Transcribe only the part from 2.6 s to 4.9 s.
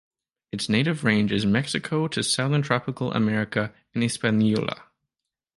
Tropical America and Hispaniola.